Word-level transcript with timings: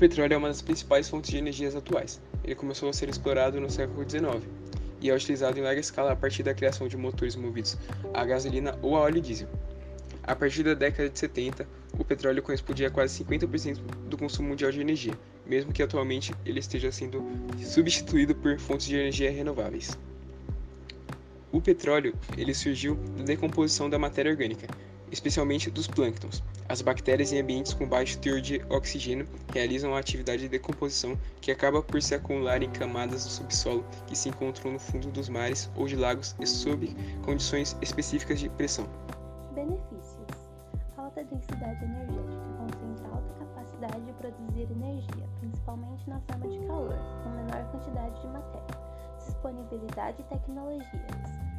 petróleo 0.00 0.32
é 0.32 0.36
uma 0.38 0.48
das 0.48 0.62
principais 0.62 1.10
fontes 1.10 1.30
de 1.30 1.36
energias 1.36 1.76
atuais. 1.76 2.22
Ele 2.42 2.54
começou 2.54 2.88
a 2.88 2.92
ser 2.92 3.10
explorado 3.10 3.60
no 3.60 3.68
século 3.68 4.08
XIX 4.08 4.42
e 4.98 5.10
é 5.10 5.14
utilizado 5.14 5.58
em 5.58 5.62
larga 5.62 5.78
escala 5.78 6.12
a 6.12 6.16
partir 6.16 6.42
da 6.42 6.54
criação 6.54 6.88
de 6.88 6.96
motores 6.96 7.36
movidos 7.36 7.76
a 8.14 8.24
gasolina 8.24 8.78
ou 8.80 8.96
a 8.96 9.00
óleo 9.00 9.20
diesel. 9.20 9.46
A 10.22 10.34
partir 10.34 10.62
da 10.62 10.72
década 10.72 11.10
de 11.10 11.18
70, 11.18 11.68
o 11.98 12.04
petróleo 12.04 12.42
correspondia 12.42 12.88
a 12.88 12.90
quase 12.90 13.22
50% 13.22 13.78
do 14.08 14.16
consumo 14.16 14.48
mundial 14.48 14.72
de 14.72 14.80
energia, 14.80 15.12
mesmo 15.44 15.70
que 15.70 15.82
atualmente 15.82 16.34
ele 16.46 16.60
esteja 16.60 16.90
sendo 16.90 17.22
substituído 17.58 18.34
por 18.34 18.58
fontes 18.58 18.86
de 18.86 18.96
energia 18.96 19.30
renováveis. 19.30 19.98
O 21.52 21.60
petróleo 21.60 22.14
ele 22.38 22.54
surgiu 22.54 22.94
da 23.18 23.24
decomposição 23.24 23.90
da 23.90 23.98
matéria 23.98 24.30
orgânica, 24.30 24.66
especialmente 25.10 25.70
dos 25.70 25.86
plânctons. 25.86 26.42
As 26.68 26.80
bactérias 26.80 27.32
em 27.32 27.40
ambientes 27.40 27.74
com 27.74 27.86
baixo 27.86 28.18
teor 28.18 28.40
de 28.40 28.62
oxigênio 28.68 29.28
realizam 29.52 29.94
a 29.94 29.98
atividade 29.98 30.42
de 30.42 30.48
decomposição 30.48 31.18
que 31.40 31.50
acaba 31.50 31.82
por 31.82 32.00
se 32.00 32.14
acumular 32.14 32.62
em 32.62 32.70
camadas 32.70 33.24
do 33.24 33.30
subsolo 33.30 33.84
que 34.06 34.16
se 34.16 34.28
encontram 34.28 34.72
no 34.72 34.78
fundo 34.78 35.10
dos 35.10 35.28
mares 35.28 35.70
ou 35.74 35.86
de 35.86 35.96
lagos 35.96 36.36
e 36.40 36.46
sob 36.46 36.94
condições 37.24 37.76
específicas 37.82 38.38
de 38.38 38.48
pressão. 38.50 38.88
Benefícios: 39.54 40.28
alta 40.96 41.24
densidade 41.24 41.84
energética 41.84 42.46
concentra 42.58 43.08
alta 43.08 43.32
capacidade 43.38 44.00
de 44.02 44.12
produzir 44.12 44.70
energia, 44.70 45.28
principalmente 45.40 46.08
na 46.08 46.20
forma 46.20 46.48
de 46.48 46.66
calor, 46.66 46.98
com 47.24 47.30
menor 47.30 47.70
quantidade 47.72 48.20
de 48.20 48.26
matéria. 48.28 48.80
Disponibilidade 49.18 50.20
e 50.20 50.24
tecnologias 50.24 51.49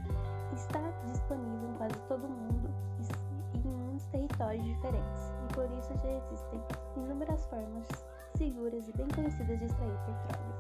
territórios 4.42 4.66
diferentes, 4.66 5.34
e 5.44 5.54
por 5.54 5.66
isso 5.78 5.94
já 6.02 6.12
existem 6.12 6.62
inúmeras 6.98 7.46
formas 7.46 7.88
seguras 8.36 8.88
e 8.88 8.94
bem 8.94 9.08
conhecidas 9.10 9.60
de 9.60 9.66
extrair 9.66 9.98
petróleo. 10.00 10.56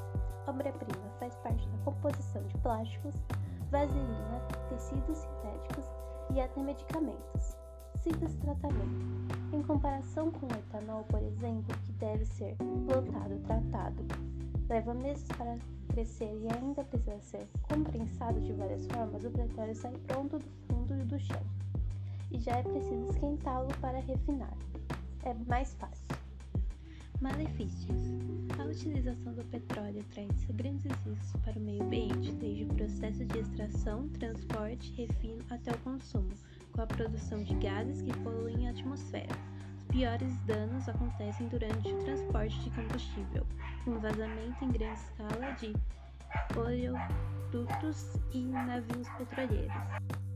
Obra-prima 0.46 1.10
faz 1.20 1.36
parte 1.38 1.68
da 1.68 1.78
composição 1.80 2.44
de 2.44 2.58
plásticos, 2.60 3.16
vaselina, 3.72 4.40
tecidos 4.70 5.18
sintéticos 5.18 5.86
e 6.34 6.40
até 6.40 6.62
medicamentos. 6.62 7.58
De 8.04 8.38
tratamento. 8.38 9.36
Em 9.54 9.62
comparação 9.62 10.32
com 10.32 10.48
o 10.48 10.58
etanol, 10.58 11.04
por 11.04 11.22
exemplo, 11.22 11.78
que 11.86 11.92
deve 11.94 12.26
ser 12.26 12.56
plantado, 12.88 13.38
tratado, 13.42 14.04
leva 14.68 14.94
meses 14.96 15.28
para 15.38 15.56
crescer 15.90 16.34
e 16.34 16.48
ainda 16.52 16.84
precisa 16.84 17.20
ser 17.20 17.48
comprensado 17.70 18.40
de 18.42 18.54
várias 18.54 18.88
formas, 18.88 19.24
o 19.24 19.30
petróleo 19.30 19.76
sai 19.76 19.94
pronto 20.08 20.40
do 20.40 20.46
fundo 20.68 21.06
do 21.06 21.20
chão 21.20 21.42
e 22.32 22.40
já 22.40 22.58
é 22.58 22.64
preciso 22.64 23.10
esquentá-lo 23.10 23.68
para 23.80 24.00
refinar. 24.00 24.56
É 25.24 25.34
mais 25.48 25.74
fácil. 25.76 26.08
Malefícios: 27.20 27.98
A 28.60 28.64
utilização 28.64 29.34
do 29.34 29.44
petróleo 29.46 30.04
traz 30.12 30.46
grandes 30.52 30.92
riscos 31.06 31.42
para 31.44 31.58
o 31.58 31.62
meio 31.62 31.84
ambiente, 31.84 32.32
desde 32.34 32.64
o 32.64 32.74
processo 32.74 33.24
de 33.26 33.40
extração, 33.40 34.10
transporte, 34.10 34.92
refino 34.94 35.44
até 35.50 35.72
o 35.72 35.78
consumo, 35.80 36.32
com 36.72 36.82
a 36.82 36.88
produção 36.88 37.44
de 37.44 37.54
gases 37.56 38.02
que 38.02 38.18
poluem 38.20 38.68
a 38.68 38.72
atmosfera 38.72 39.52
piores 39.92 40.34
danos 40.46 40.88
acontecem 40.88 41.48
durante 41.50 41.90
o 41.90 41.98
transporte 42.00 42.58
de 42.62 42.70
combustível, 42.72 43.46
com 43.84 44.00
vazamento 44.00 44.64
em 44.64 44.72
grande 44.72 45.00
escala 45.00 45.52
de 45.60 45.74
oleodutos 46.58 48.16
e 48.32 48.40
navios 48.40 49.10
petroleiros. 49.18 50.31